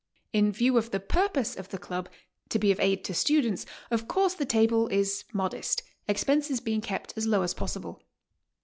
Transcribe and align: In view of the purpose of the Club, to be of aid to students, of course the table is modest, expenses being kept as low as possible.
In 0.33 0.51
view 0.51 0.79
of 0.79 0.89
the 0.89 0.99
purpose 0.99 1.55
of 1.55 1.69
the 1.69 1.77
Club, 1.77 2.09
to 2.49 2.57
be 2.57 2.71
of 2.71 2.79
aid 2.79 3.03
to 3.03 3.13
students, 3.13 3.67
of 3.91 4.07
course 4.07 4.33
the 4.33 4.47
table 4.47 4.87
is 4.87 5.25
modest, 5.31 5.83
expenses 6.07 6.59
being 6.59 6.81
kept 6.81 7.13
as 7.15 7.27
low 7.27 7.43
as 7.43 7.53
possible. 7.53 8.01